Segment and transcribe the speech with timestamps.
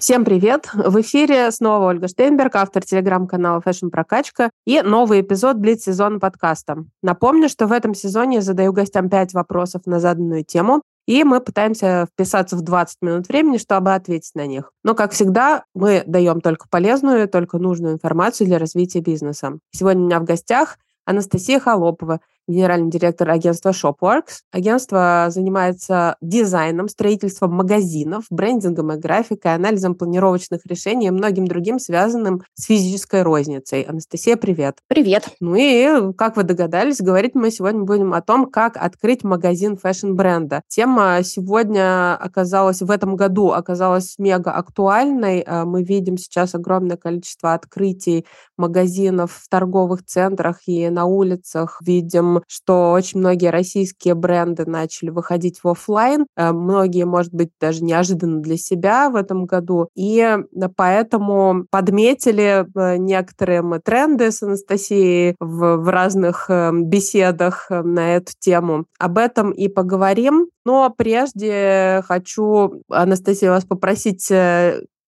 [0.00, 0.68] Всем привет!
[0.72, 6.84] В эфире снова Ольга Штейнберг, автор телеграм-канала Fashion Прокачка и новый эпизод Блиц сезона подкаста.
[7.02, 11.40] Напомню, что в этом сезоне я задаю гостям 5 вопросов на заданную тему, и мы
[11.40, 14.70] пытаемся вписаться в 20 минут времени, чтобы ответить на них.
[14.84, 19.58] Но, как всегда, мы даем только полезную, только нужную информацию для развития бизнеса.
[19.72, 24.40] Сегодня у меня в гостях Анастасия Холопова, генеральный директор агентства Shopworks.
[24.50, 32.42] Агентство занимается дизайном, строительством магазинов, брендингом и графикой, анализом планировочных решений и многим другим, связанным
[32.54, 33.82] с физической розницей.
[33.82, 34.78] Анастасия, привет.
[34.88, 35.28] Привет.
[35.40, 40.62] Ну и, как вы догадались, говорить мы сегодня будем о том, как открыть магазин fashion-бренда.
[40.68, 45.44] Тема сегодня оказалась, в этом году оказалась мега актуальной.
[45.46, 48.24] А, мы видим сейчас огромное количество открытий
[48.56, 51.80] магазинов в торговых центрах и на улицах.
[51.84, 57.82] Видим что очень многие российские бренды начали выходить в офлайн, э, многие, может быть, даже
[57.84, 64.42] неожиданно для себя в этом году, и э, поэтому подметили э, некоторые мы тренды с
[64.42, 68.86] Анастасией в, в разных беседах на эту тему.
[68.98, 70.48] Об этом и поговорим.
[70.64, 74.30] Но прежде хочу, Анастасия, вас попросить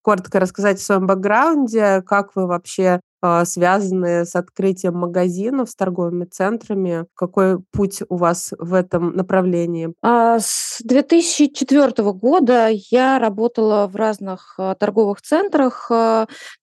[0.03, 3.00] коротко рассказать о своем бэкграунде, как вы вообще
[3.44, 7.06] связанные с открытием магазинов, с торговыми центрами.
[7.14, 9.92] Какой путь у вас в этом направлении?
[10.02, 15.91] А, с 2004 года я работала в разных а, торговых центрах,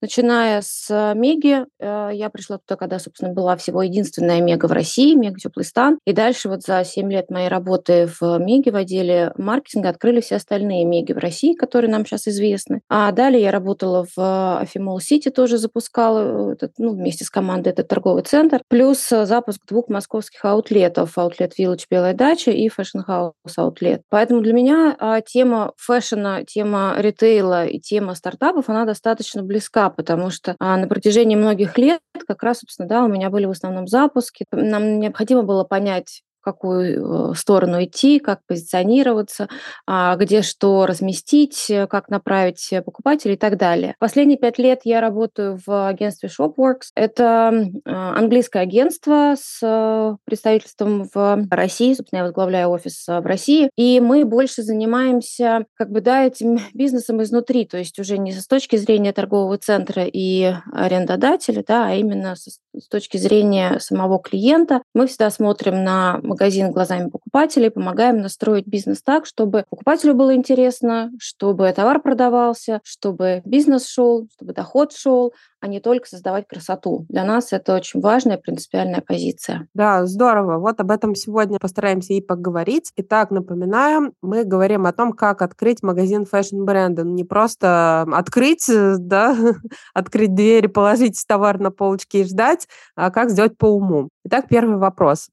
[0.02, 1.66] начиная с Меги.
[1.80, 6.00] Я пришла туда, когда, собственно, была всего единственная Мега в России, Мега Теплый стан.
[6.06, 10.36] И дальше вот за 7 лет моей работы в Меге, в отделе маркетинга, открыли все
[10.36, 12.82] остальные Меги в России, которые нам сейчас известны.
[12.90, 17.88] А далее я работала в Афимол Сити, тоже запускала этот, ну, вместе с командой этот
[17.88, 23.34] торговый центр, плюс э, запуск двух московских аутлетов, аутлет Village Белая дача и Fashion House
[23.56, 24.02] аутлет.
[24.10, 30.30] Поэтому для меня а, тема фэшена, тема ритейла и тема стартапов, она достаточно близка, потому
[30.30, 33.88] что а, на протяжении многих лет как раз, собственно, да, у меня были в основном
[33.88, 34.46] запуски.
[34.52, 39.50] Нам необходимо было понять, какую э, сторону идти, как позиционироваться,
[39.86, 43.96] а, где что разместить, э, как направить э, покупателей и так далее.
[44.00, 46.92] Последние пять лет я работаю в агентстве Shopworks.
[46.96, 51.94] Это английское агентство с представительством в России.
[51.94, 53.70] Собственно, я возглавляю офис в России.
[53.76, 58.48] И мы больше занимаемся как бы, да, этим бизнесом изнутри, то есть уже не с
[58.48, 64.82] точки зрения торгового центра и арендодателя, да, а именно с, с точки зрения самого клиента.
[64.94, 71.12] Мы всегда смотрим на магазин глазами покупателей, помогаем настроить бизнес так, чтобы покупателю было интересно,
[71.20, 77.06] чтобы товар продавался, чтобы бизнес шел, чтобы доход шел, а не только создавать красоту.
[77.10, 79.68] Для нас это очень важная принципиальная позиция.
[79.76, 80.58] Да, здорово.
[80.58, 82.92] Вот об этом сегодня постараемся и поговорить.
[82.96, 87.04] Итак, напоминаем, мы говорим о том, как открыть магазин fashion-бренда.
[87.04, 89.38] Ну, не просто открыть, э, да,
[89.94, 94.10] открыть дверь, положить товар на полочки и ждать, а как сделать по уму.
[94.26, 95.30] Итак, первый вопрос.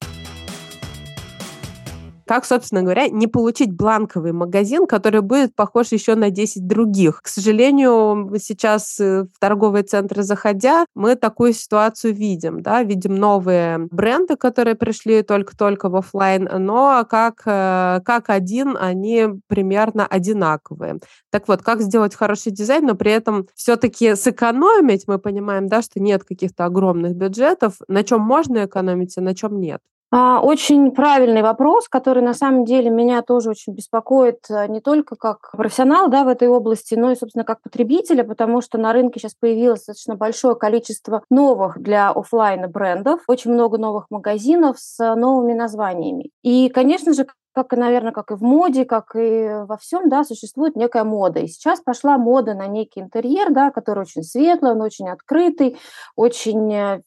[2.27, 7.21] Как, собственно говоря, не получить бланковый магазин, который будет похож еще на 10 других?
[7.23, 13.89] К сожалению, сейчас э, в торговые центры заходя, мы такую ситуацию видим, да, видим новые
[13.91, 21.01] бренды, которые пришли только-только в офлайн, но как, э, как один они примерно одинаковые.
[21.31, 26.01] Так вот, как сделать хороший дизайн, но при этом все-таки сэкономить, мы понимаем, да, что
[26.01, 29.81] нет каких-то огромных бюджетов, на чем можно экономить, а на чем нет?
[30.17, 35.17] А, очень правильный вопрос, который на самом деле меня тоже очень беспокоит э, не только
[35.17, 39.19] как профессионал да, в этой области, но и, собственно, как потребителя, потому что на рынке
[39.19, 45.53] сейчас появилось достаточно большое количество новых для офлайна брендов, очень много новых магазинов с новыми
[45.53, 46.31] названиями.
[46.45, 50.23] И, конечно же, как и, наверное, как и в моде, как и во всем, да,
[50.23, 51.41] существует некая мода.
[51.41, 55.77] И сейчас пошла мода на некий интерьер, да, который очень светлый, он очень открытый,
[56.15, 57.01] очень э,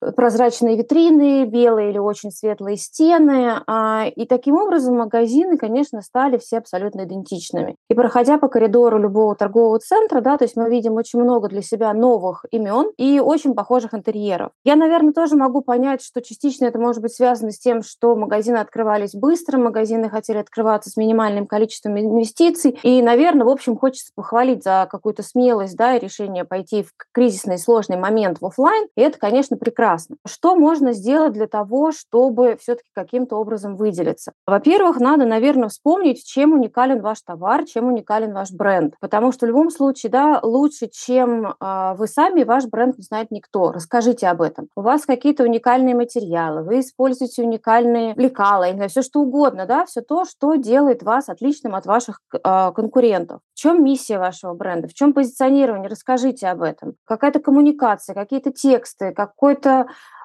[0.00, 3.62] прозрачные витрины, белые или очень светлые стены.
[3.66, 7.76] А, и таким образом магазины, конечно, стали все абсолютно идентичными.
[7.88, 11.62] И проходя по коридору любого торгового центра, да, то есть мы видим очень много для
[11.62, 14.50] себя новых имен и очень похожих интерьеров.
[14.64, 18.58] Я, наверное, тоже могу понять, что частично это может быть связано с тем, что магазины
[18.58, 22.78] открывались быстро, магазины хотели открываться с минимальным количеством инвестиций.
[22.82, 27.58] И, наверное, в общем, хочется похвалить за какую-то смелость да, и решение пойти в кризисный
[27.58, 28.86] сложный момент в офлайн.
[28.96, 30.16] И это, конечно, прекрасно прекрасно.
[30.26, 34.32] Что можно сделать для того, чтобы все-таки каким-то образом выделиться?
[34.46, 38.94] Во-первых, надо, наверное, вспомнить, чем уникален ваш товар, чем уникален ваш бренд.
[39.00, 43.30] Потому что в любом случае, да, лучше, чем э, вы сами, ваш бренд не знает
[43.30, 43.72] никто.
[43.72, 44.68] Расскажите об этом.
[44.76, 50.00] У вас какие-то уникальные материалы, вы используете уникальные лекала, я все что угодно, да, все
[50.00, 52.38] то, что делает вас отличным от ваших э,
[52.74, 53.40] конкурентов.
[53.54, 56.94] В чем миссия вашего бренда, в чем позиционирование, расскажите об этом.
[57.04, 59.77] Какая-то коммуникация, какие-то тексты, какой-то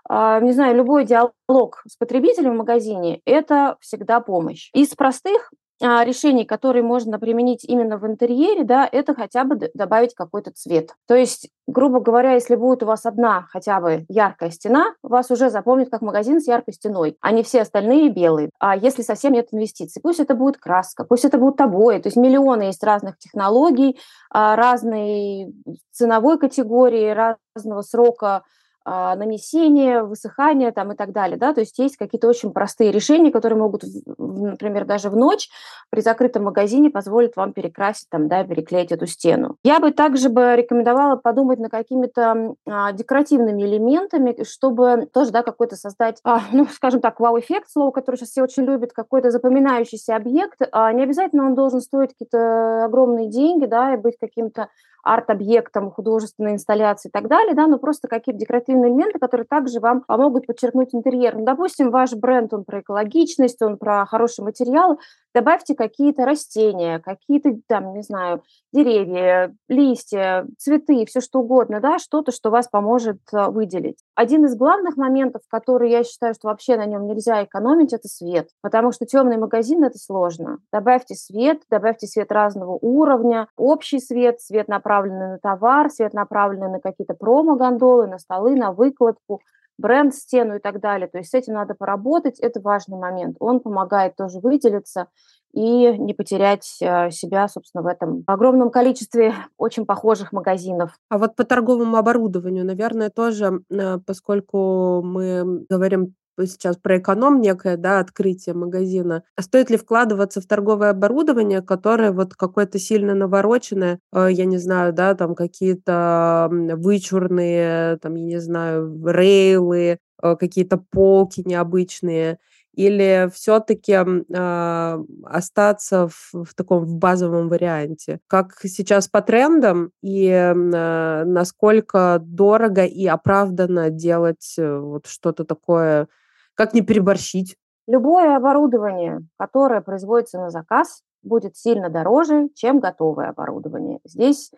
[0.10, 4.70] а, не знаю, любой диалог с потребителем в магазине– это всегда помощь.
[4.74, 5.52] Из простых
[5.82, 10.92] а, решений, которые можно применить именно в интерьере, да, это хотя бы добавить какой-то цвет.
[11.08, 15.50] То есть, грубо говоря, если будет у вас одна хотя бы яркая стена, вас уже
[15.50, 18.50] запомнят как магазин с яркой стеной, а не все остальные белые.
[18.60, 22.18] А если совсем нет инвестиций, пусть это будет краска, пусть это будут обои, то есть
[22.18, 25.54] миллионы есть разных технологий, а, разной
[25.92, 28.44] ценовой категории, разного срока
[28.86, 33.60] нанесение, высыхание там и так далее, да, то есть есть какие-то очень простые решения, которые
[33.60, 33.84] могут,
[34.18, 35.50] например, даже в ночь
[35.90, 39.58] при закрытом магазине позволят вам перекрасить там, да, переклеить эту стену.
[39.64, 45.76] Я бы также бы рекомендовала подумать над какими-то а, декоративными элементами, чтобы тоже, да, какой-то
[45.76, 50.60] создать, а, ну, скажем так, вау-эффект, слово, которое сейчас все очень любят, какой-то запоминающийся объект,
[50.72, 54.70] а не обязательно он должен стоить какие-то огромные деньги, да, и быть каким-то
[55.04, 60.02] арт-объектом, художественной инсталляции и так далее, да, но просто какие-то декоративные элементы, которые также вам
[60.02, 61.36] помогут подчеркнуть интерьер.
[61.36, 64.98] Ну, допустим, ваш бренд, он про экологичность, он про хороший материал,
[65.34, 72.32] добавьте какие-то растения, какие-то, там, не знаю, деревья, листья, цветы, все что угодно, да, что-то,
[72.32, 73.98] что вас поможет э, выделить.
[74.16, 78.50] Один из главных моментов, который я считаю, что вообще на нем нельзя экономить, это свет,
[78.62, 80.60] потому что темный магазин– это сложно.
[80.72, 86.80] Добавьте свет, добавьте свет разного уровня, общий свет, свет, направленный на товар, свет, направленный на
[86.80, 89.42] какие-то промо-гондолы, на столы, на выкладку–
[89.78, 91.08] бренд-стену и так далее.
[91.08, 93.38] То есть с этим надо поработать, это важный момент.
[93.40, 95.08] Он помогает тоже выделиться
[95.54, 100.98] и не потерять э, себя, собственно, в этом огромном количестве очень похожих магазинов.
[101.10, 107.78] А вот по торговому оборудованию, наверное, тоже, э, поскольку мы говорим сейчас про эконом некое,
[107.78, 109.24] да, открытие магазина.
[109.36, 114.58] А стоит ли вкладываться в торговое оборудование, которое вот какое-то сильно навороченное, э, я не
[114.58, 122.40] знаю, да, там какие-то вычурные, там, я не знаю, рейлы, э, какие-то полки необычные,
[122.76, 128.20] или все-таки э, а, остаться в, в таком в базовом варианте?
[128.28, 136.08] Как сейчас по трендам и э, насколько дорого и оправданно делать э, вот что-то такое
[136.56, 137.56] как не переборщить?
[137.88, 144.00] Любое оборудование, которое производится на заказ, будет сильно дороже, чем готовое оборудование.
[144.06, 144.52] Здесь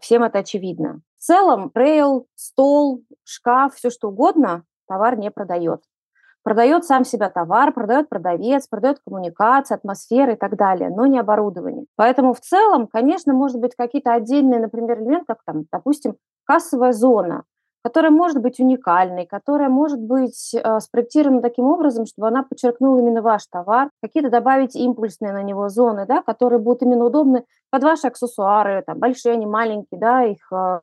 [0.00, 1.00] всем это очевидно.
[1.18, 5.82] В целом, рейл, стол, шкаф, все что угодно товар не продает.
[6.42, 11.86] Продает сам себя товар, продает продавец, продает коммуникация, атмосфера и так далее, но не оборудование.
[11.94, 17.44] Поэтому в целом, конечно, может быть какие-то отдельные, например, элементы, как там, допустим, кассовая зона
[17.82, 23.22] которая может быть уникальной, которая может быть э, спроектирована таким образом, чтобы она подчеркнула именно
[23.22, 28.06] ваш товар, какие-то добавить импульсные на него зоны, да, которые будут именно удобны под ваши
[28.06, 30.80] аксессуары, там, большие они, маленькие, да, их э,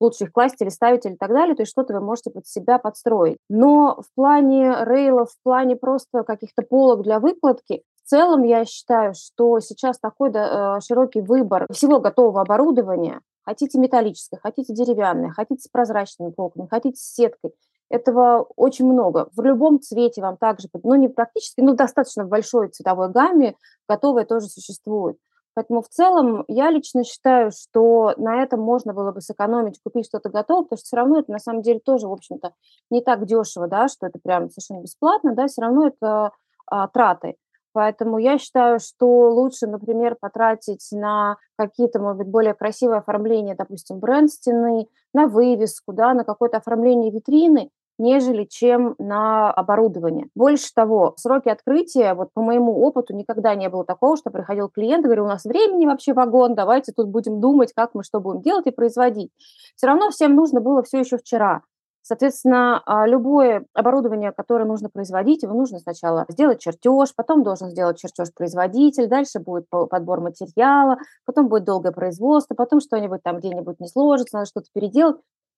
[0.00, 2.78] лучше их класть или ставить или так далее, то есть что-то вы можете под себя
[2.78, 3.38] подстроить.
[3.48, 9.14] Но в плане рейлов, в плане просто каких-то полок для выкладки, в целом я считаю,
[9.14, 15.62] что сейчас такой да, э, широкий выбор всего готового оборудования, Хотите металлическое, хотите деревянное, хотите
[15.62, 17.52] с прозрачными полками, хотите с сеткой.
[17.88, 19.28] Этого очень много.
[19.36, 23.54] В любом цвете вам также, ну не практически, но достаточно в большой цветовой гамме
[23.88, 25.16] готовое тоже существует.
[25.54, 30.28] Поэтому в целом я лично считаю, что на этом можно было бы сэкономить, купить что-то
[30.28, 32.52] готовое, потому что все равно это на самом деле тоже, в общем-то,
[32.90, 36.32] не так дешево, да, что это прям совершенно бесплатно, да, все равно это
[36.66, 37.36] а, траты.
[37.76, 43.98] Поэтому я считаю, что лучше, например, потратить на какие-то, может быть, более красивые оформления, допустим,
[43.98, 47.68] бренд стены, на вывеску, да, на какое-то оформление витрины,
[47.98, 50.28] нежели чем на оборудование.
[50.34, 55.04] Больше того, сроки открытия, вот по моему опыту, никогда не было такого, что приходил клиент
[55.04, 58.40] и говорил, у нас времени вообще вагон, давайте тут будем думать, как мы что будем
[58.40, 59.30] делать и производить.
[59.74, 61.60] Все равно всем нужно было все еще вчера.
[62.08, 67.98] Соответственно, а, любое оборудование, которое нужно производить, его нужно сначала сделать чертеж, потом должен сделать
[67.98, 73.88] чертеж производитель, дальше будет подбор материала, потом будет долгое производство, потом что-нибудь там где-нибудь не
[73.88, 75.16] сложится, надо что-то переделать.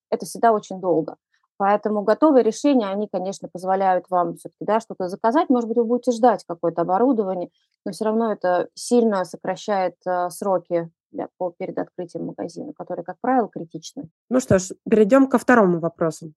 [0.08, 1.16] Это всегда очень долго.
[1.58, 5.50] Поэтому готовые решения, они, конечно, позволяют вам все-таки да, что-то заказать.
[5.50, 7.50] Может быть, вы будете ждать какое-то оборудование,
[7.84, 13.16] но все равно это сильно сокращает э, сроки для, по, перед открытием магазина, которые, как
[13.20, 14.08] правило, критичны.
[14.28, 16.32] Ну что ж, перейдем ко второму вопросу.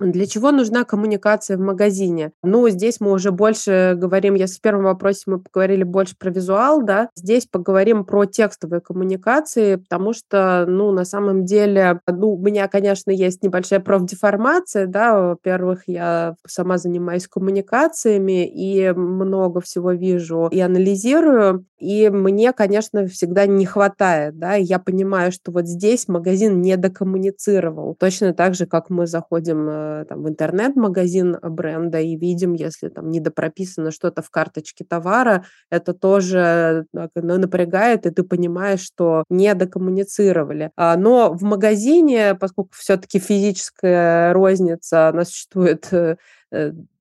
[0.00, 2.32] Для чего нужна коммуникация в магазине?
[2.42, 6.82] Ну, здесь мы уже больше говорим, если в первом вопросе мы поговорили больше про визуал,
[6.82, 12.66] да, здесь поговорим про текстовые коммуникации, потому что, ну, на самом деле, ну, у меня,
[12.68, 20.60] конечно, есть небольшая профдеформация, да, во-первых, я сама занимаюсь коммуникациями и много всего вижу и
[20.60, 26.76] анализирую, и мне, конечно, всегда не хватает, да, я понимаю, что вот здесь магазин не
[26.78, 27.96] докоммуницировал.
[27.98, 33.10] Точно так же, как мы заходим э, там, в интернет-магазин бренда и видим, если там
[33.10, 40.70] недопрописано что-то в карточке товара, это тоже ну, напрягает, и ты понимаешь, что не докоммуницировали.
[40.76, 46.16] А, но в магазине, поскольку все-таки физическая розница, она существует э, Э,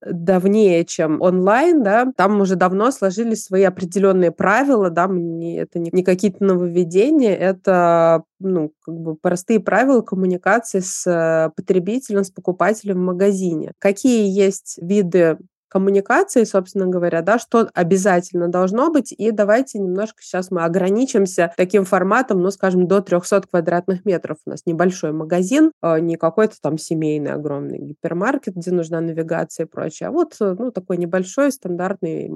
[0.05, 5.89] давнее, чем онлайн, да, там уже давно сложились свои определенные правила, да, мне это не,
[5.91, 12.97] не какие-то нововведения, это ну, как бы простые правила коммуникации с э, потребителем, с покупателем
[12.97, 13.73] в магазине.
[13.79, 15.37] Какие есть виды
[15.69, 19.11] коммуникации, собственно говоря, да, что обязательно должно быть.
[19.11, 24.37] И давайте немножко сейчас мы ограничимся таким форматом, ну, скажем, до 300 квадратных метров.
[24.45, 29.69] У нас небольшой магазин, а, не какой-то там семейный огромный гипермаркет, где нужна навигация и
[29.69, 32.31] прочее, а вот, э, ну, такой небольшой стандартный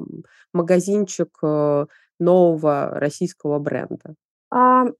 [0.53, 1.85] магазинчик э,
[2.19, 4.15] нового российского бренда.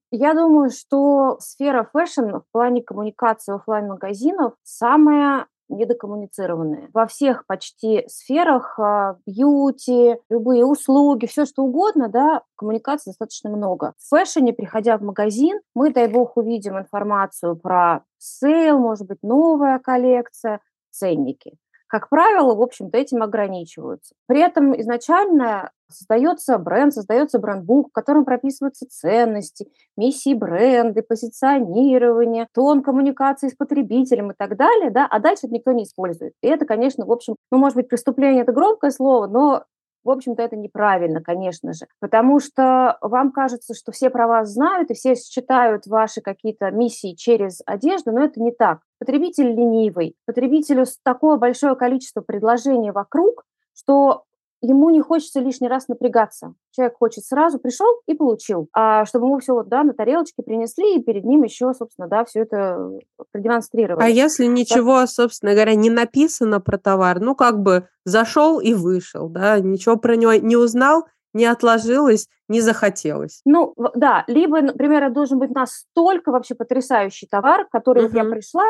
[0.10, 6.90] Я думаю, что сфера fashion в плане коммуникации офлайн магазинов самая недокоммуницированные.
[6.94, 13.94] Во всех почти сферах, а, beauty, любые услуги, все что угодно, да, коммуникаций достаточно много.
[13.98, 19.20] В fashion е, приходя в магазин, мы, дай бог, увидим информацию про sale, может быть,
[19.22, 20.60] новая коллекция,
[20.92, 21.58] ценники
[21.94, 24.16] как правило, в общем-то, этим ограничиваются.
[24.26, 32.82] При этом изначально создается бренд, создается брендбук, в котором прописываются ценности, миссии бренда, позиционирование, тон
[32.82, 36.34] коммуникации с потребителем и так далее, да, а дальше это никто не использует.
[36.42, 39.66] И это, конечно, в общем, ну, может быть, преступление– это громкое слово, но
[40.04, 44.92] в общем-то, это неправильно, конечно же, потому что вам кажется, что все про вас знают
[44.92, 48.80] и все считают ваши какие-то миссии через одежду, но это не так.
[49.00, 53.44] Потребитель ленивый, потребителю такое большое количество предложений вокруг,
[53.74, 54.24] что
[54.64, 56.54] ему не хочется лишний раз напрягаться.
[56.72, 58.70] Человек хочет сразу, пришел и получил.
[58.74, 62.24] А чтобы ему все вот, да, на тарелочке принесли, и перед ним еще, собственно, да,
[62.24, 62.90] все это
[63.32, 64.04] продемонстрировали.
[64.04, 69.28] А если ничего, собственно говоря, не написано про товар, ну, как бы зашел и вышел,
[69.28, 73.42] да, ничего про него не узнал, не отложилось, не захотелось.
[73.46, 78.16] Ну, да, либо, например, должен быть настолько вообще потрясающий товар, который угу.
[78.16, 78.66] я пришла,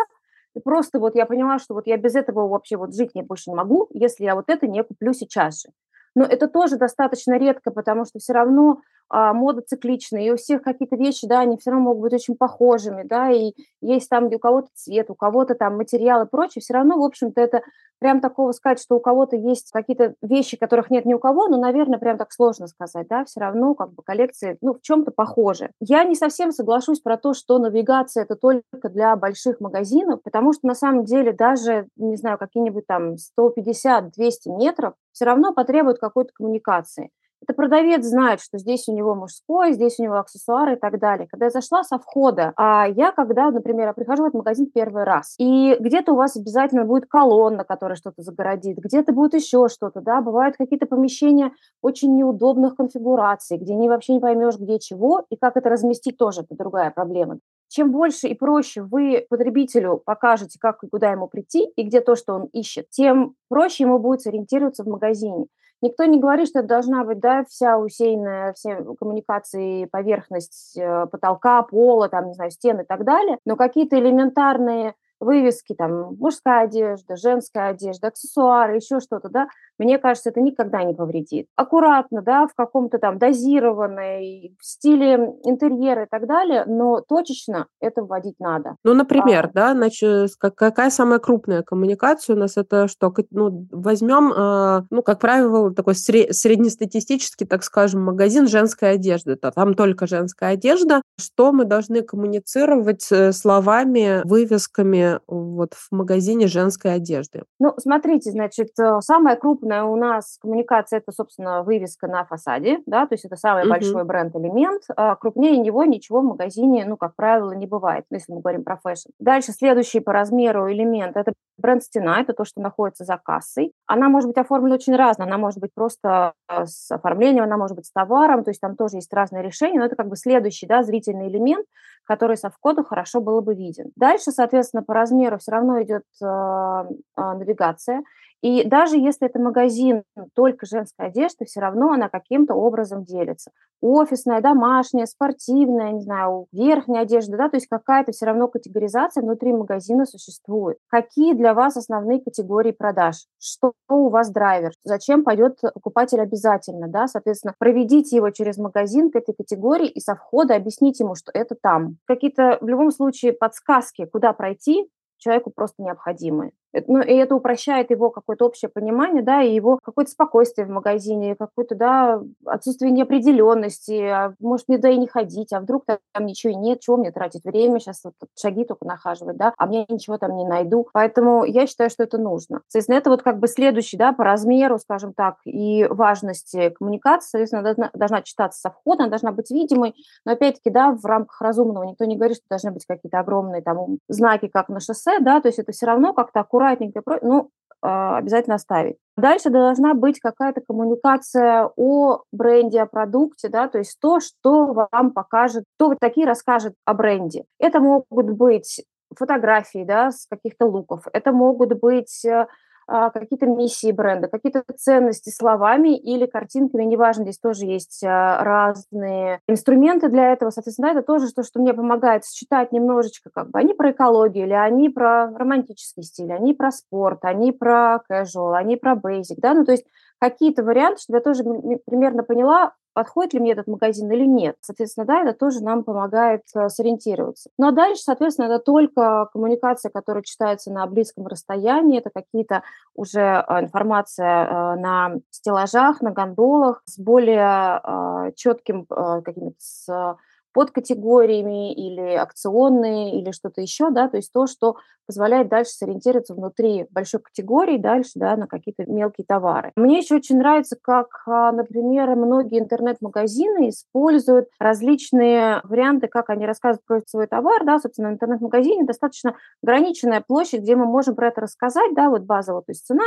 [0.56, 3.50] и просто вот я поняла, что вот я без этого вообще вот жить не больше
[3.50, 5.70] не могу, если я вот это не куплю сейчас же.
[6.16, 8.80] Но это тоже достаточно редко, потому что все равно
[9.10, 13.04] мода цикличная, и у всех какие-то вещи, да, они все равно могут быть очень похожими,
[13.04, 16.98] да, и есть там у кого-то цвет, у кого-то там материал и прочее, все равно,
[16.98, 17.62] в общем-то, это
[18.00, 21.58] прям такого сказать, что у кого-то есть какие-то вещи, которых нет ни у кого, ну,
[21.58, 25.72] наверное, прям так сложно сказать, да, все равно как бы коллекции, ну, в чем-то похожи.
[25.80, 30.68] Я не совсем соглашусь про то, что навигация это только для больших магазинов, потому что
[30.68, 34.10] на самом деле даже, не знаю, какие-нибудь там 150-200
[34.48, 37.10] метров все равно потребуют какой-то коммуникации.
[37.46, 41.28] Это продавец знает, что здесь у него мужской, здесь у него аксессуары и так далее.
[41.30, 45.04] Когда я зашла со входа, а я когда, например, я прихожу в этот магазин первый
[45.04, 50.00] раз, и где-то у вас обязательно будет колонна, которая что-то загородит, где-то будет еще что-то,
[50.00, 55.36] да, бывают какие-то помещения очень неудобных конфигураций, где не вообще не поймешь, где чего, и
[55.36, 57.40] как это разместить тоже, это другая проблема
[57.74, 62.16] чем больше и проще вы потребителю покажете, как и куда ему прийти, и где то,
[62.16, 65.48] что он ищет, тем проще ему будет сориентироваться в магазине.
[65.84, 71.62] Никто не говорит, что это должна быть да, вся усеянная, все коммуникации, поверхность э, потолка,
[71.64, 77.18] пола, там, не знаю, стен и так далее, но какие-то элементарные вывески, там, мужская одежда,
[77.18, 79.50] женская одежда, аксессуары, еще что-то, да,
[79.84, 81.48] мне кажется, это никогда не повредит.
[81.56, 88.04] Аккуратно, да, в каком-то там дозированной, в стиле интерьера и так далее, но точечно это
[88.04, 88.76] вводить надо.
[88.84, 92.58] Ну, например, а, да, значит, какая самая крупная коммуникация у нас?
[92.58, 99.36] Это что, ну, возьмем, а, ну, как правило, такой среднестатистический, так скажем, магазин женской одежды.
[99.36, 101.02] Там только женская одежда.
[101.20, 107.44] Что мы должны коммуницировать э, словами, вывесками вот в магазине женской одежды?
[107.60, 112.80] Ну, смотрите, значит, э, самая крупная крупная у нас коммуникация, это, собственно, вывеска на фасаде,
[112.86, 113.70] да, то есть это самый uh-huh.
[113.70, 114.84] большой бренд-элемент.
[114.96, 118.78] А крупнее него ничего в магазине, ну, как правило, не бывает, если мы говорим про
[118.78, 119.10] fashion.
[119.20, 123.74] Дальше следующий по размеру элемент– это бренд-стена, это то, что находится за кассой.
[123.86, 127.76] Она может быть оформлена очень разно, она может быть просто а, с оформлением, она может
[127.76, 130.68] быть с товаром, то есть там тоже есть разные решения, но это как бы следующий,
[130.68, 131.66] да, зрительный элемент,
[132.06, 133.92] который со входа хорошо было бы виден.
[133.96, 138.04] Дальше, соответственно, по размеру все равно идет э, э, навигация,
[138.44, 140.04] и даже если это магазин
[140.36, 143.52] только женской одежды, все равно она каким-то образом делится.
[143.80, 149.54] Офисная, домашняя, спортивная, не знаю, верхняя одежда, да, то есть какая-то все равно категоризация внутри
[149.54, 150.78] магазина существует.
[150.90, 153.28] Какие для вас основные категории продаж?
[153.40, 154.72] Что у вас драйвер?
[154.84, 157.08] Зачем пойдет покупатель обязательно, да?
[157.08, 161.56] Соответственно, проведите его через магазин к этой категории и со входа объясните ему, что это
[161.56, 161.96] там.
[162.08, 166.52] Какие-то в любом случае подсказки, куда пройти, человеку просто необходимы.
[166.88, 171.36] Ну, и это упрощает его какое-то общее понимание, да, и его какое-то спокойствие в магазине,
[171.36, 176.26] какое-то, да, отсутствие неопределенности, а может, мне да и не ходить, а вдруг там, там
[176.26, 180.18] ничего нет, чего мне тратить время, сейчас вот шаги только нахаживать, да, а мне ничего
[180.18, 180.88] там не найду.
[180.94, 182.62] Поэтому я считаю, что это нужно.
[182.68, 187.62] Соответственно, это вот как бы следующий, да, по размеру, скажем так, и важности коммуникации, соответственно,
[187.62, 189.94] должна, должна читаться со входа, она должна быть видимой,
[190.26, 194.00] но опять-таки, да, в рамках разумного никто не говорит, что должны быть какие-то огромные там
[194.08, 197.50] знаки, как на шоссе, да, то есть это все равно как-то аккуратно аккуратненько, ну,
[197.82, 198.96] а, обязательно оставить.
[199.18, 205.12] Дальше должна быть какая-то коммуникация о бренде, о продукте, да, то есть то, что вам
[205.12, 207.44] покажет, кто вот такие расскажет о бренде.
[207.60, 208.84] Это могут быть
[209.16, 212.48] фотографии, да, с каких-то луков, это могут быть э,
[212.88, 220.10] какие-то миссии бренда, какие-то ценности словами или картинками, неважно, здесь тоже есть а, разные инструменты
[220.10, 223.92] для этого, соответственно, это тоже то, что мне помогает считать немножечко, как бы, они про
[223.92, 229.36] экологию, или они про романтический стиль, они про спорт, они про casual, они про basic,
[229.38, 229.86] да, ну, то есть
[230.20, 231.44] какие-то варианты, чтобы я тоже
[231.86, 234.56] примерно поняла, подходит ли мне этот магазин или нет.
[234.62, 237.50] Соответственно, да, это тоже нам помогает э, сориентироваться.
[237.58, 242.64] Ну а дальше, соответственно, это только коммуникация, которая читается на близком расстоянии, это какие-то
[242.96, 250.18] уже э, информация э, на стеллажах, на гондолах с более четким каким-то
[250.54, 256.86] подкатегориями или акционные, или что-то еще, да, то есть то, что позволяет дальше сориентироваться внутри
[256.92, 259.72] большой категории, дальше, да, на какие-то мелкие товары.
[259.76, 266.86] Мне еще очень нравится, как, а, например, многие интернет-магазины используют различные варианты, как они рассказывают
[266.86, 271.42] про свой товар, да, собственно, в интернет-магазине достаточно ограниченная площадь, где мы можем про это
[271.42, 273.04] рассказать, да, вот базово, то есть цена,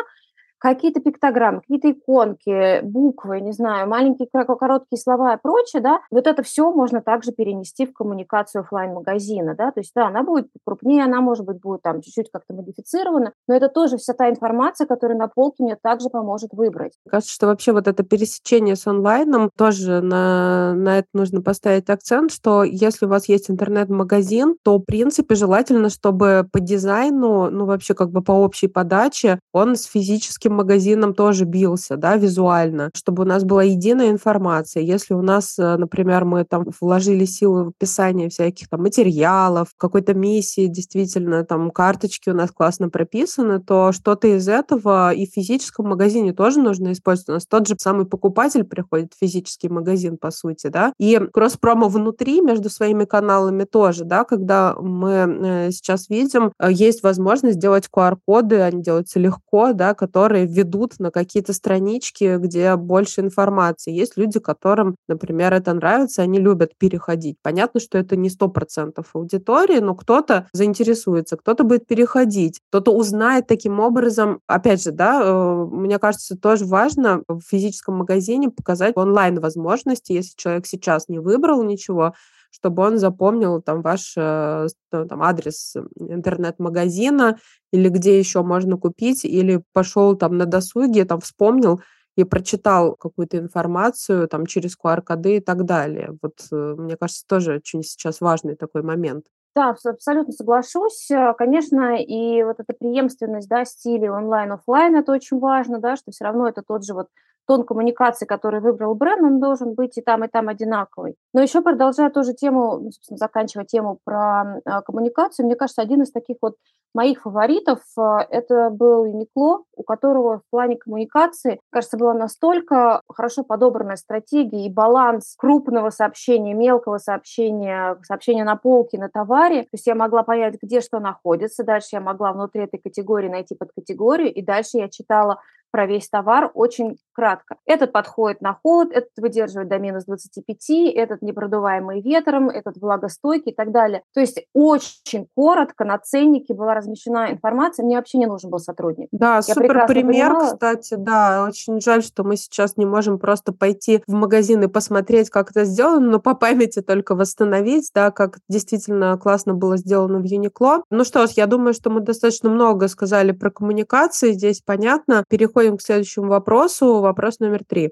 [0.59, 6.43] какие-то пиктограммы, какие-то иконки, буквы, не знаю, маленькие короткие слова и прочее, да, вот это
[6.43, 11.05] все можно также перенести в коммуникацию офлайн магазина да, то есть, да, она будет крупнее,
[11.05, 15.19] она, может быть, будет там чуть-чуть как-то модифицирована, но это тоже вся та информация, которая
[15.19, 16.93] на полке мне также поможет выбрать.
[17.09, 22.33] Кажется, что вообще вот это пересечение с онлайном, тоже на, на это нужно поставить акцент,
[22.33, 27.95] что если у вас есть интернет-магазин, то, в принципе, желательно, чтобы по дизайну, ну, вообще
[27.95, 33.23] как бы по общей подаче, он с физическим физическим магазином тоже бился, да, визуально, чтобы
[33.23, 34.83] у нас была единая информация.
[34.83, 40.15] Если у нас, э, например, мы там вложили силы в описание всяких там материалов, какой-то
[40.15, 45.89] миссии, действительно, там карточки у нас классно прописаны, то что-то из этого и в физическом
[45.89, 47.29] магазине тоже нужно использовать.
[47.29, 51.89] У нас тот же самый покупатель приходит в физический магазин, по сути, да, и кросс-промо
[51.89, 57.89] внутри между своими каналами тоже, да, когда мы э, сейчас видим, э, есть возможность сделать
[57.95, 63.93] QR-коды, они делаются легко, да, которые которые ведут на какие-то странички, где больше информации.
[63.93, 67.37] Есть люди, которым, например, это нравится, они любят переходить.
[67.43, 73.47] Понятно, что это не сто процентов аудитории, но кто-то заинтересуется, кто-то будет переходить, кто-то узнает
[73.47, 74.41] таким образом.
[74.47, 80.67] Опять же, да, э, мне кажется, тоже важно в физическом магазине показать онлайн-возможности, если человек
[80.67, 82.13] сейчас не выбрал ничего,
[82.57, 87.39] чтобы он запомнил там ваш э, ну, там, адрес интернет-магазина
[87.71, 91.81] или где еще можно купить, или пошел там на досуге, там вспомнил
[92.17, 96.17] и прочитал какую-то информацию там через QR-коды и так далее.
[96.23, 99.27] Вот э, мне кажется, тоже очень сейчас важный такой момент.
[99.55, 101.11] Да, абсолютно соглашусь.
[101.11, 106.25] Э, конечно, и вот эта преемственность, да, стилей онлайн-офлайн, это очень важно, да, что все
[106.25, 107.09] равно это тот же вот
[107.47, 111.17] тон коммуникации, который выбрал бренд, он должен быть и там, и там одинаковый.
[111.33, 116.03] Но еще продолжая тоже тему, ну, собственно, заканчивая тему про э, коммуникацию, мне кажется, один
[116.03, 116.57] из таких вот
[116.95, 123.45] моих фаворитов э, это был Юникло, у которого в плане коммуникации, кажется, была настолько хорошо
[123.45, 129.63] подобранная стратегия и баланс крупного сообщения, мелкого сообщения, сообщения на полке, на товаре.
[129.63, 133.55] То есть я могла понять, где что находится, дальше я могла внутри этой категории найти
[133.55, 137.57] подкатегорию, и дальше я читала про весь товар очень кратко.
[137.65, 143.55] Этот подходит на холод, этот выдерживает до минус 25, этот непродуваемый ветром, этот влагостойкий и
[143.55, 144.03] так далее.
[144.15, 149.09] То есть очень коротко на ценнике была размещена информация, мне вообще не нужен был сотрудник.
[149.13, 150.53] Да, Я супер пример, понимала.
[150.53, 155.31] кстати, да, очень жаль, что мы сейчас не можем просто пойти в магазин и посмотреть,
[155.31, 160.25] как это сделано, но по памяти только восстановить, да, как действительно классно было сделано в
[160.25, 160.83] Юникло.
[160.91, 165.25] Ну что ж, я думаю, что мы достаточно много сказали про коммуникации, здесь понятно.
[165.57, 167.91] Переходим к следующему вопросу вопрос номер три.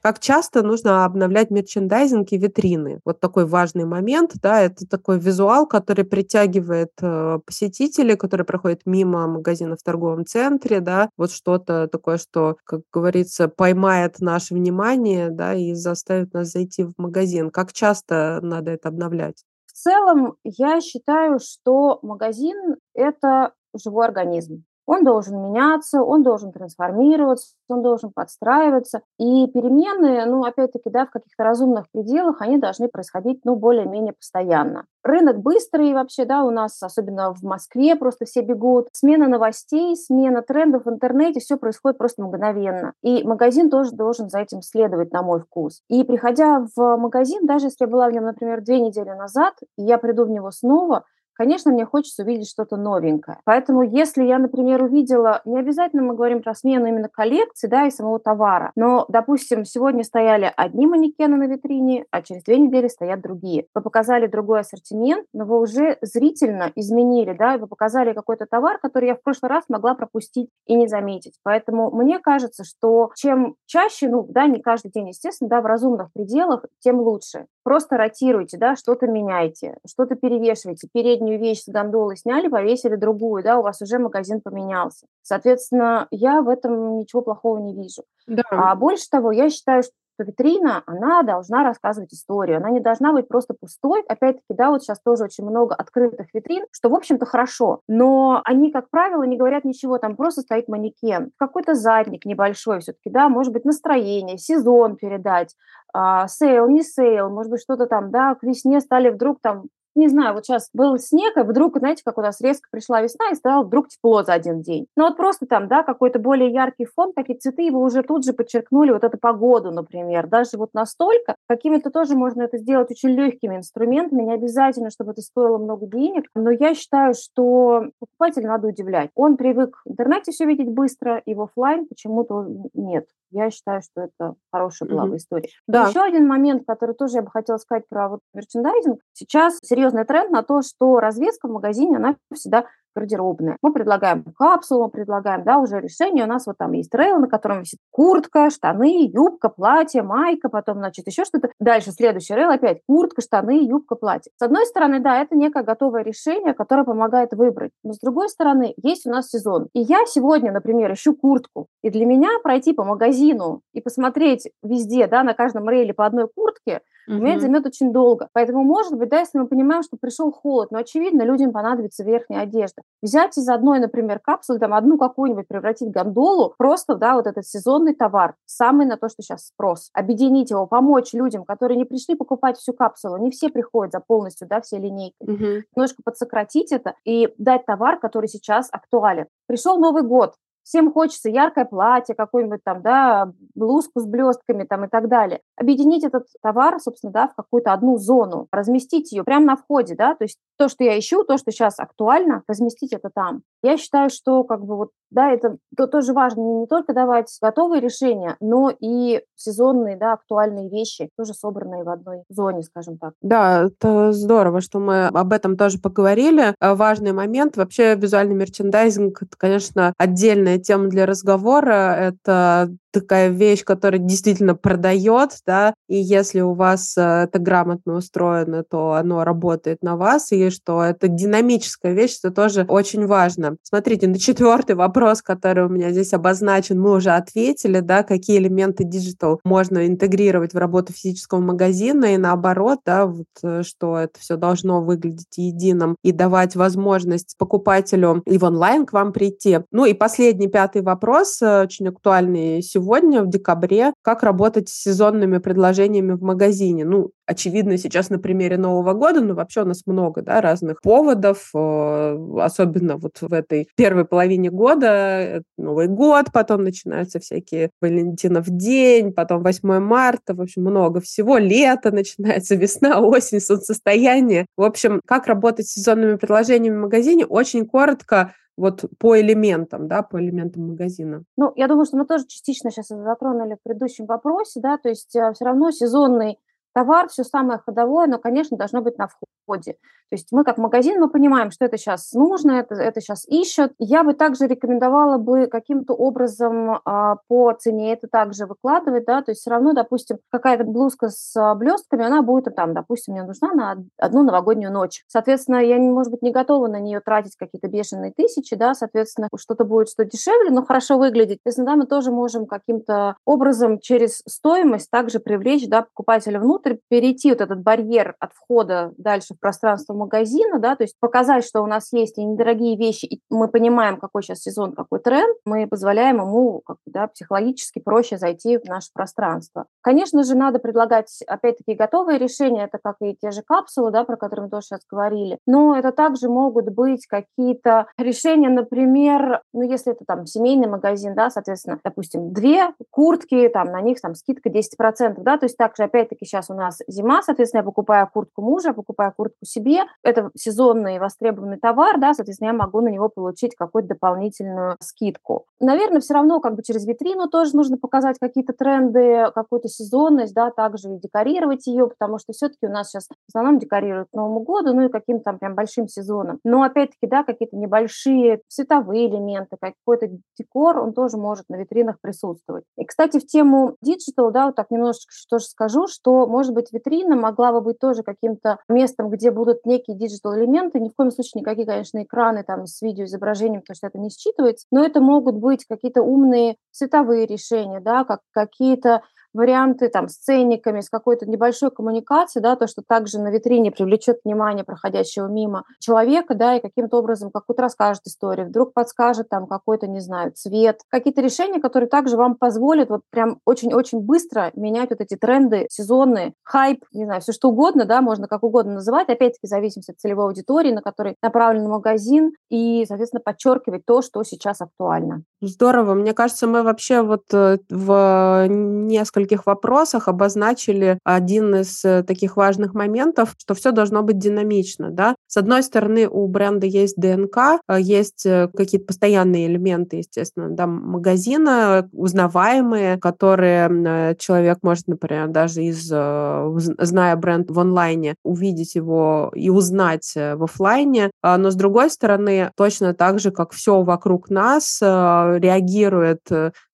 [0.00, 3.00] Как часто нужно обновлять мерчендайзинг и витрины?
[3.04, 9.26] Вот такой важный момент, да, это такой визуал, который притягивает э, посетителей, которые проходят мимо
[9.26, 15.52] магазина в торговом центре, да, вот что-то такое, что, как говорится, поймает наше внимание, да,
[15.52, 17.50] и заставит нас зайти в магазин.
[17.50, 19.44] Как часто надо это обновлять?
[19.66, 24.64] В целом, я считаю, что магазин– это живой организм.
[24.86, 29.02] Он должен меняться, он должен трансформироваться, он должен подстраиваться.
[29.18, 34.84] И перемены, ну, опять-таки, да, в каких-то разумных пределах, они должны происходить, ну, более-менее постоянно.
[35.02, 38.88] Рынок быстрый вообще, да, у нас, особенно в Москве, просто все бегут.
[38.92, 42.92] Смена новостей, смена трендов в интернете, все происходит просто мгновенно.
[43.02, 45.82] И магазин тоже должен за этим следовать, на мой вкус.
[45.88, 49.82] И приходя в магазин, даже если я была в нем, например, две недели назад, и
[49.82, 51.04] я приду в него снова,
[51.36, 53.38] конечно, мне хочется увидеть что-то новенькое.
[53.44, 57.90] Поэтому если я, например, увидела, не обязательно мы говорим про смену именно коллекции, да, и
[57.90, 63.20] самого товара, но, допустим, сегодня стояли одни манекены на витрине, а через две недели стоят
[63.20, 63.66] другие.
[63.74, 68.78] Вы показали другой ассортимент, но вы уже зрительно изменили, да, и вы показали какой-то товар,
[68.78, 71.34] который я в прошлый раз могла пропустить и не заметить.
[71.42, 76.12] Поэтому мне кажется, что чем чаще, ну, да, не каждый день, естественно, да, в разумных
[76.12, 77.46] пределах, тем лучше.
[77.62, 83.42] Просто ротируйте, да, что-то меняйте, что-то перевешивайте, передние верхнюю вещь с гондолы сняли, повесили другую,
[83.42, 85.06] да, у вас уже магазин поменялся.
[85.22, 88.02] Соответственно, я в этом ничего плохого не вижу.
[88.26, 88.42] Да.
[88.50, 93.28] А больше того, я считаю, что витрина, она должна рассказывать историю, она не должна быть
[93.28, 94.02] просто пустой.
[94.08, 98.72] Опять-таки, да, вот сейчас тоже очень много открытых витрин, что, в общем-то, хорошо, но они,
[98.72, 103.52] как правило, не говорят ничего, там просто стоит манекен, какой-то задник небольшой все-таки, да, может
[103.52, 105.54] быть, настроение, сезон передать,
[105.92, 109.64] а, sale, не sale, может быть, что-то там, да, к весне стали вдруг там
[109.96, 113.30] не знаю, вот сейчас был снег, и вдруг, знаете, как у нас резко пришла весна,
[113.30, 114.86] и стало вдруг тепло за один день.
[114.96, 118.32] Ну вот просто там, да, какой-то более яркий фон, такие цветы, его уже тут же
[118.32, 120.26] подчеркнули вот эту погоду, например.
[120.26, 125.22] Даже вот настолько, какими-то тоже можно это сделать очень легкими инструментами, не обязательно, чтобы это
[125.22, 129.10] стоило много денег, но я считаю, что покупателя надо удивлять.
[129.14, 133.06] Он привык в интернете все видеть быстро, и в офлайн почему-то нет.
[133.30, 135.48] Я считаю, что это хорошая была бы история.
[135.66, 135.88] Да.
[135.88, 139.00] еще один момент, который тоже я бы хотела сказать про вот мерчендайзинг.
[139.12, 143.58] Сейчас серьезный тренд на то, что развеска в магазине, она всегда гардеробная.
[143.62, 146.24] Мы предлагаем капсулу, мы предлагаем, да, уже решение.
[146.24, 150.78] У нас вот там есть трейл, на котором висит куртка, штаны, юбка, платье, майка, потом,
[150.78, 151.50] значит, еще что-то.
[151.60, 154.32] Дальше следующий рейл опять куртка, штаны, юбка, платье.
[154.36, 157.72] С одной стороны, да, это некое готовое решение, которое помогает выбрать.
[157.84, 159.68] Но с другой стороны, есть у нас сезон.
[159.74, 161.66] И я сегодня, например, ищу куртку.
[161.82, 166.28] И для меня пройти по магазину и посмотреть везде, да, на каждом рейле по одной
[166.28, 167.16] куртке, угу.
[167.16, 168.28] меня займет очень долго.
[168.32, 172.42] Поэтому, может быть, да, если мы понимаем, что пришел холод, но, очевидно, людям понадобится верхняя
[172.42, 172.82] одежда.
[173.02, 177.46] Взять из одной, например, капсулы, там, одну какую-нибудь превратить в гондолу, просто, да, вот этот
[177.46, 179.90] сезонный товар, самый на то, что сейчас спрос.
[179.92, 184.48] Объединить его, помочь людям, которые не пришли покупать всю капсулу, не все приходят за полностью,
[184.48, 185.14] да, все линейки.
[185.20, 185.64] Угу.
[185.76, 189.26] Немножко подсократить это и дать товар, который сейчас актуален.
[189.46, 190.34] Пришел Новый год,
[190.66, 195.40] всем хочется яркое платье, какое-нибудь там, да, блузку с блестками там и так далее.
[195.56, 200.16] Объединить этот товар, собственно, да, в какую-то одну зону, разместить ее прямо на входе, да,
[200.16, 203.42] то есть то, что я ищу, то, что сейчас актуально, разместить это там.
[203.66, 207.80] Я считаю, что как бы вот, да, это то, тоже важно не только давать готовые
[207.80, 213.14] решения, но и сезонные, да, актуальные вещи, тоже собранные в одной зоне, скажем так.
[213.22, 216.54] Да, это здорово, что мы об этом тоже поговорили.
[216.60, 217.56] Э, важный момент.
[217.56, 221.96] Вообще визуальный мерчендайзинг, это, конечно, отдельная тема для разговора.
[221.96, 228.64] Это такая вещь, которая действительно продает, да, и если у вас э, это грамотно устроено,
[228.64, 233.55] то оно работает на вас, и что это динамическая вещь, это тоже очень важно.
[233.62, 238.84] Смотрите, на четвертый вопрос, который у меня здесь обозначен, мы уже ответили, да, какие элементы
[238.84, 244.36] digital можно интегрировать в работу физического магазина, и наоборот, да, вот, э, что это все
[244.36, 249.58] должно выглядеть единым и давать возможность покупателю и в онлайн к вам прийти.
[249.70, 255.38] Ну и последний, пятый вопрос, э, очень актуальный сегодня, в декабре, как работать с сезонными
[255.38, 256.84] предложениями в магазине.
[256.84, 261.50] Ну, очевидно сейчас на примере Нового года, но вообще у нас много да, разных поводов,
[261.54, 268.48] э, особенно вот в этой первой половине года, э, Новый год, потом начинаются всякие Валентинов
[268.48, 274.46] день, потом 8 марта, в общем, много всего, лето начинается, весна, осень, солнцестояние.
[274.56, 280.02] В общем, как работать с сезонными предложениями в магазине, очень коротко, вот по элементам, да,
[280.02, 281.24] по элементам магазина?
[281.36, 285.14] Ну, я думаю, что мы тоже частично сейчас затронули в предыдущем вопросе, да, то есть
[285.14, 286.38] э, все равно сезонный
[286.76, 289.08] товар, все самое ходовое, но, конечно, должно быть на
[289.46, 289.76] входе.
[290.08, 293.72] То есть мы как магазин, мы понимаем, что это сейчас нужно, это, это сейчас ищут.
[293.78, 299.32] Я бы также рекомендовала бы каким-то образом а, по цене это также выкладывать, да, то
[299.32, 303.52] есть все равно, допустим, какая-то блузка с а, блестками, она будет там, допустим, мне нужна
[303.52, 305.02] на одну новогоднюю ночь.
[305.08, 309.64] Соответственно, я, может быть, не готова на нее тратить какие-то бешеные тысячи, да, соответственно, что-то
[309.64, 311.40] будет, что дешевле, но хорошо выглядит.
[311.44, 317.30] Если да, мы тоже можем каким-то образом через стоимость также привлечь, да, покупателя внутрь, перейти
[317.30, 321.66] вот этот барьер от входа дальше в пространство магазина, да, то есть показать, что у
[321.66, 326.16] нас есть и недорогие вещи, и мы понимаем, какой сейчас сезон, какой тренд, мы позволяем
[326.20, 329.66] ему как, да, психологически проще зайти в наше пространство.
[329.82, 334.16] Конечно же, надо предлагать, опять-таки, готовые решения, это как и те же капсулы, да, про
[334.16, 339.92] которые мы тоже сейчас говорили, но это также могут быть какие-то решения, например, ну, если
[339.92, 345.22] это там семейный магазин, да, соответственно, допустим, две куртки, там, на них там скидка 10%,
[345.22, 349.12] да, то есть также, опять-таки, сейчас у нас зима, соответственно, я покупаю куртку мужа, покупаю
[349.16, 349.84] куртку себе.
[350.02, 355.46] Это сезонный востребованный товар, да, соответственно, я могу на него получить какую-то дополнительную скидку.
[355.60, 360.50] Наверное, все равно как бы через витрину тоже нужно показать какие-то тренды, какую-то сезонность, да,
[360.50, 364.40] также и декорировать ее, потому что все-таки у нас сейчас в основном декорируют к Новому
[364.40, 366.38] году, ну и каким-то там прям большим сезоном.
[366.44, 370.08] Но опять-таки, да, какие-то небольшие цветовые элементы, какой-то
[370.38, 372.64] декор, он тоже может на витринах присутствовать.
[372.76, 377.16] И, кстати, в тему digital, да, вот так немножечко тоже скажу, что может быть, витрина
[377.16, 381.66] могла бы быть тоже каким-то местом, где будут некие digital-элементы, ни в коем случае никакие,
[381.66, 386.02] конечно, экраны там с видеоизображением, потому что это не считывается, но это могут быть какие-то
[386.02, 389.02] умные цветовые решения, да, как какие-то
[389.36, 394.18] варианты там с ценниками, с какой-то небольшой коммуникацией, да, то, что также на витрине привлечет
[394.24, 399.86] внимание проходящего мимо человека, да, и каким-то образом какую-то расскажет историю, вдруг подскажет там какой-то,
[399.86, 405.00] не знаю, цвет, какие-то решения, которые также вам позволят вот прям очень-очень быстро менять вот
[405.00, 409.46] эти тренды, сезонные, хайп, не знаю, все что угодно, да, можно как угодно называть, опять-таки
[409.46, 415.22] зависимости от целевой аудитории, на которой направлен магазин, и, соответственно, подчеркивать то, что сейчас актуально.
[415.40, 415.94] Здорово.
[415.94, 422.36] Мне кажется, мы вообще вот э, в несколько нескольких вопросах обозначили один из э, таких
[422.36, 424.90] важных моментов, что все должно быть динамично.
[424.90, 425.16] Да?
[425.26, 430.66] С одной стороны, у бренда есть ДНК, э, есть э, какие-то постоянные элементы, естественно, да,
[430.66, 439.50] магазина, узнаваемые, которые человек может, например, даже из, зная бренд в онлайне, увидеть его и
[439.50, 441.10] узнать в офлайне.
[441.22, 446.20] А, но с другой стороны, точно так же, как все вокруг нас реагирует,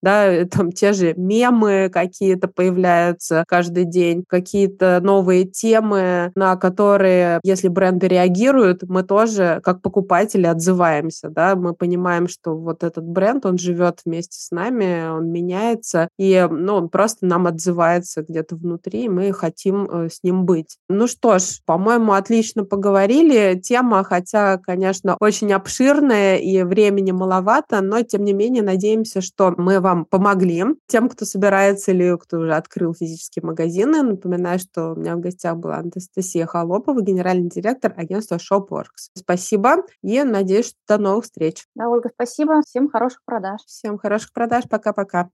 [0.03, 7.41] да, там те же мемы какие-то, какие-то появляются каждый день, какие-то новые темы, на которые,
[7.45, 13.45] если бренды реагируют, мы тоже, как покупатели, отзываемся, да, мы понимаем, что вот этот бренд,
[13.45, 19.05] он живет вместе с нами, он меняется, и, ну, он просто нам отзывается где-то внутри,
[19.05, 20.79] и мы хотим э, с ним быть.
[20.89, 23.61] Ну что ж, по-моему, отлично поговорили.
[23.63, 29.81] Тема, хотя, конечно, очень обширная и времени маловато, но, тем не менее, надеемся, что мы
[29.81, 34.03] вам помогли, тем, кто собирается или кто уже открыл физические магазины.
[34.03, 39.11] Напоминаю, что у меня в гостях была Анастасия Холопова, генеральный директор агентства Shopworks.
[39.15, 41.65] Спасибо и надеюсь, что до новых встреч.
[41.75, 42.63] Да, Ольга, спасибо.
[42.67, 43.61] Всем хороших продаж.
[43.67, 44.65] Всем хороших продаж.
[44.69, 45.31] Пока-пока.